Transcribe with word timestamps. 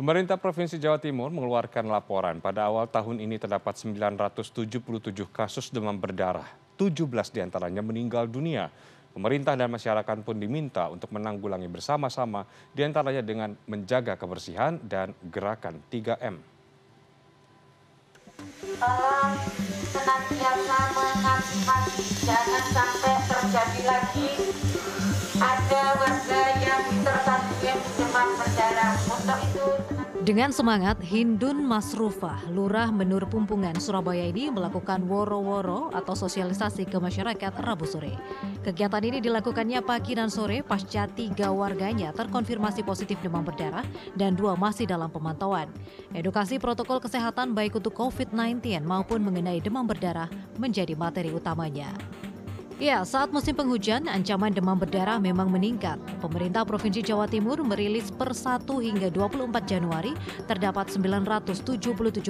Pemerintah 0.00 0.40
Provinsi 0.40 0.80
Jawa 0.80 0.96
Timur 0.96 1.28
mengeluarkan 1.28 1.84
laporan 1.84 2.40
pada 2.40 2.72
awal 2.72 2.88
tahun 2.88 3.20
ini 3.20 3.36
terdapat 3.36 3.76
977 3.76 4.64
kasus 5.28 5.68
demam 5.68 5.92
berdarah. 5.92 6.48
17 6.80 7.04
di 7.28 7.44
antaranya 7.44 7.84
meninggal 7.84 8.24
dunia. 8.24 8.72
Pemerintah 9.12 9.52
dan 9.60 9.68
masyarakat 9.68 10.24
pun 10.24 10.40
diminta 10.40 10.88
untuk 10.88 11.12
menanggulangi 11.12 11.68
bersama-sama 11.68 12.48
di 12.72 12.80
antaranya 12.80 13.20
dengan 13.20 13.52
menjaga 13.68 14.16
kebersihan 14.16 14.80
dan 14.80 15.12
gerakan 15.28 15.84
3M. 15.92 16.40
Tolong 18.80 19.32
jangan 22.24 22.62
sampai 22.72 23.16
terjadi 23.28 23.82
lagi 23.84 24.28
ada 25.44 25.79
dengan 30.30 30.54
semangat, 30.54 31.02
Hindun 31.02 31.66
Masrufah, 31.66 32.54
Lurah 32.54 32.94
Menur 32.94 33.26
Pumpungan, 33.26 33.74
Surabaya 33.82 34.30
ini 34.30 34.46
melakukan 34.46 35.02
woro-woro 35.10 35.90
atau 35.90 36.14
sosialisasi 36.14 36.86
ke 36.86 37.02
masyarakat 37.02 37.50
Rabu 37.58 37.82
sore. 37.82 38.14
Kegiatan 38.62 39.02
ini 39.02 39.18
dilakukannya 39.18 39.82
pagi 39.82 40.14
dan 40.14 40.30
sore 40.30 40.62
pasca 40.62 41.10
tiga 41.10 41.50
warganya 41.50 42.14
terkonfirmasi 42.14 42.86
positif 42.86 43.18
demam 43.26 43.42
berdarah 43.42 43.82
dan 44.14 44.38
dua 44.38 44.54
masih 44.54 44.86
dalam 44.86 45.10
pemantauan. 45.10 45.66
Edukasi 46.14 46.62
protokol 46.62 47.02
kesehatan 47.02 47.50
baik 47.50 47.82
untuk 47.82 47.98
COVID-19 47.98 48.86
maupun 48.86 49.26
mengenai 49.26 49.58
demam 49.58 49.82
berdarah 49.82 50.30
menjadi 50.62 50.94
materi 50.94 51.34
utamanya. 51.34 51.90
Ya, 52.80 53.04
saat 53.04 53.28
musim 53.28 53.52
penghujan, 53.52 54.08
ancaman 54.08 54.56
demam 54.56 54.72
berdarah 54.72 55.20
memang 55.20 55.52
meningkat. 55.52 56.00
Pemerintah 56.24 56.64
Provinsi 56.64 57.04
Jawa 57.04 57.28
Timur 57.28 57.60
merilis 57.60 58.08
per 58.08 58.32
1 58.32 58.64
hingga 58.80 59.12
24 59.12 59.52
Januari 59.68 60.16
terdapat 60.48 60.88
977 60.88 61.76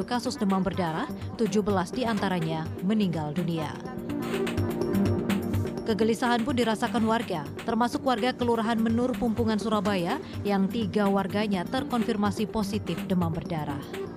kasus 0.03 0.35
demam 0.35 0.59
berdarah, 0.59 1.07
17 1.39 1.95
di 1.95 2.03
antaranya 2.03 2.67
meninggal 2.83 3.31
dunia. 3.31 3.70
Kegelisahan 5.87 6.42
pun 6.42 6.59
dirasakan 6.59 7.07
warga, 7.07 7.47
termasuk 7.62 8.03
warga 8.03 8.35
Kelurahan 8.35 8.83
Menur 8.83 9.14
Pumpungan 9.14 9.62
Surabaya 9.62 10.19
yang 10.42 10.67
tiga 10.67 11.07
warganya 11.07 11.62
terkonfirmasi 11.62 12.51
positif 12.51 12.98
demam 13.07 13.31
berdarah. 13.31 14.11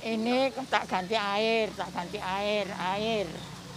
Ini 0.00 0.56
tak 0.72 0.88
ganti 0.88 1.20
air, 1.20 1.68
tak 1.76 1.92
ganti 1.92 2.16
air, 2.16 2.64
air. 2.96 3.28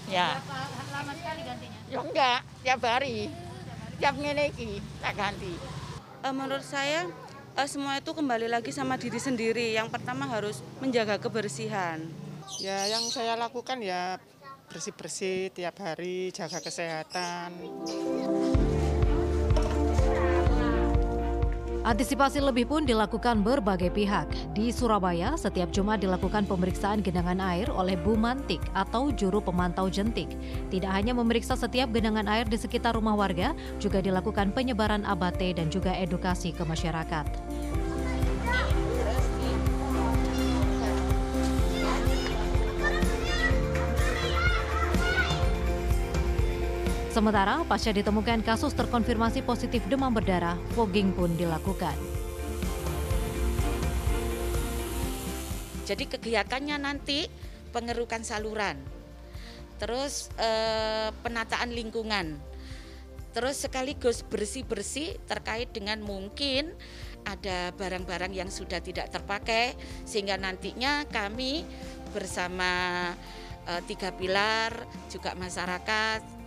Ya. 0.09 0.41
Berapa 0.41 0.81
lama 0.95 1.13
sekali 1.17 1.41
gantinya? 1.45 1.79
Ya 1.91 1.97
enggak, 2.01 2.39
tiap 2.65 2.81
hari. 2.85 3.29
Tiap 4.01 4.15
ngeleki 4.17 4.81
tak 5.03 5.13
ganti. 5.13 5.53
Uh, 6.25 6.33
menurut 6.33 6.65
saya 6.65 7.05
uh, 7.53 7.67
semua 7.69 8.01
itu 8.01 8.11
kembali 8.13 8.49
lagi 8.49 8.73
sama 8.73 8.97
diri 8.97 9.21
sendiri. 9.21 9.77
Yang 9.77 9.93
pertama 9.93 10.25
harus 10.25 10.65
menjaga 10.81 11.21
kebersihan. 11.21 12.01
Ya 12.57 12.89
yang 12.89 13.05
saya 13.13 13.37
lakukan 13.37 13.77
ya 13.83 14.17
bersih-bersih 14.71 15.51
tiap 15.51 15.77
hari, 15.83 16.31
jaga 16.31 16.63
kesehatan. 16.63 17.51
Antisipasi 21.81 22.37
lebih 22.37 22.69
pun 22.69 22.85
dilakukan 22.85 23.41
berbagai 23.41 23.89
pihak. 23.89 24.29
Di 24.53 24.69
Surabaya, 24.69 25.33
setiap 25.33 25.73
Jumat 25.73 25.97
dilakukan 25.97 26.45
pemeriksaan 26.45 27.01
genangan 27.01 27.41
air 27.41 27.73
oleh 27.73 27.97
Bumantik 27.97 28.61
atau 28.77 29.09
juru 29.09 29.41
pemantau 29.41 29.89
jentik. 29.89 30.29
Tidak 30.69 30.85
hanya 30.85 31.17
memeriksa 31.17 31.57
setiap 31.57 31.89
genangan 31.89 32.29
air 32.29 32.45
di 32.45 32.61
sekitar 32.61 32.93
rumah 32.93 33.17
warga, 33.17 33.57
juga 33.81 33.97
dilakukan 33.97 34.53
penyebaran 34.53 35.01
abate 35.09 35.57
dan 35.57 35.73
juga 35.73 35.97
edukasi 35.97 36.53
ke 36.53 36.61
masyarakat. 36.61 37.25
Sementara 47.11 47.59
pasca 47.67 47.91
ditemukan 47.91 48.39
kasus 48.39 48.71
terkonfirmasi 48.71 49.43
positif 49.43 49.83
demam 49.91 50.15
berdarah, 50.15 50.55
fogging 50.79 51.11
pun 51.11 51.27
dilakukan. 51.35 51.91
Jadi 55.83 56.07
kegiatannya 56.07 56.79
nanti 56.79 57.27
pengerukan 57.75 58.23
saluran, 58.23 58.79
terus 59.75 60.31
eh, 60.39 61.11
penataan 61.19 61.75
lingkungan, 61.75 62.39
terus 63.35 63.59
sekaligus 63.59 64.23
bersih-bersih 64.23 65.19
terkait 65.27 65.67
dengan 65.75 65.99
mungkin 65.99 66.71
ada 67.27 67.75
barang-barang 67.75 68.31
yang 68.31 68.47
sudah 68.47 68.79
tidak 68.79 69.11
terpakai 69.11 69.75
sehingga 70.07 70.39
nantinya 70.39 71.03
kami 71.11 71.67
bersama 72.15 73.11
eh, 73.67 73.83
tiga 73.83 74.15
pilar 74.15 74.71
juga 75.11 75.35
masyarakat 75.35 76.40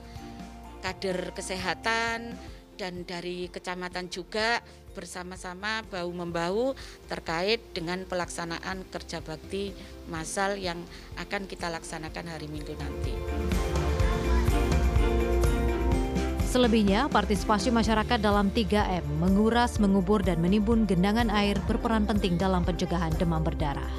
kader 0.85 1.33
kesehatan 1.33 2.37
dan 2.77 3.09
dari 3.09 3.49
kecamatan 3.49 4.13
juga 4.13 4.61
bersama-sama 4.93 5.81
bahu-membahu 5.89 6.77
terkait 7.09 7.59
dengan 7.73 8.05
pelaksanaan 8.05 8.85
kerja 8.93 9.25
bakti 9.25 9.73
masal 10.13 10.61
yang 10.61 10.79
akan 11.17 11.49
kita 11.49 11.73
laksanakan 11.73 12.37
hari 12.37 12.47
Minggu 12.53 12.77
nanti. 12.77 13.17
Selebihnya, 16.55 17.11
partisipasi 17.11 17.75
masyarakat 17.75 18.23
dalam 18.23 18.47
3M, 18.55 19.03
menguras, 19.19 19.83
mengubur, 19.83 20.23
dan 20.23 20.39
menimbun 20.39 20.87
genangan 20.87 21.27
air 21.27 21.59
berperan 21.67 22.07
penting 22.07 22.39
dalam 22.39 22.63
pencegahan 22.63 23.11
demam 23.19 23.43
berdarah. 23.43 23.91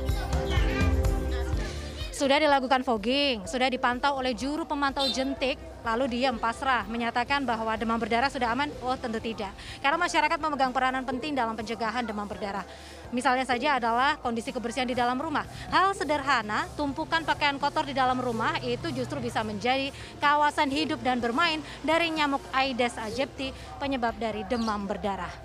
Sudah 2.16 2.40
dilakukan 2.40 2.88
fogging, 2.88 3.44
sudah 3.44 3.68
dipantau 3.68 4.16
oleh 4.16 4.32
juru 4.32 4.64
pemantau 4.64 5.04
jentik, 5.12 5.60
lalu 5.84 6.16
diam 6.16 6.40
pasrah 6.40 6.88
menyatakan 6.88 7.44
bahwa 7.44 7.76
demam 7.76 8.00
berdarah 8.00 8.32
sudah 8.32 8.56
aman? 8.56 8.72
Oh 8.80 8.96
tentu 8.96 9.20
tidak. 9.20 9.52
Karena 9.84 10.00
masyarakat 10.00 10.40
memegang 10.40 10.72
peranan 10.72 11.04
penting 11.04 11.36
dalam 11.36 11.60
pencegahan 11.60 12.08
demam 12.08 12.24
berdarah. 12.24 12.64
Misalnya 13.12 13.44
saja 13.44 13.76
adalah 13.84 14.16
kondisi 14.24 14.56
kebersihan 14.56 14.88
di 14.88 14.96
dalam 14.96 15.20
rumah. 15.20 15.44
Hal 15.68 15.92
sederhana, 15.92 16.72
tumpukan 16.80 17.28
pakaian 17.28 17.60
kotor 17.60 17.84
di 17.84 17.92
dalam 17.92 18.16
rumah 18.24 18.64
itu 18.64 18.96
justru 18.96 19.20
bisa 19.20 19.44
menjadi 19.44 19.92
kawasan 20.24 20.72
hidup 20.72 21.04
dan 21.04 21.20
bermain 21.20 21.60
dari 21.84 22.16
nyamuk 22.16 22.48
Aedes 22.56 22.96
aegypti 22.96 23.52
penyebab 23.76 24.16
dari 24.16 24.48
demam 24.48 24.88
berdarah. 24.88 25.36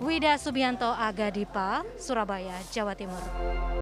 Wida 0.00 0.40
Subianto 0.40 0.88
Agadipa, 0.96 1.84
Surabaya, 2.00 2.56
Jawa 2.72 2.96
Timur. 2.96 3.20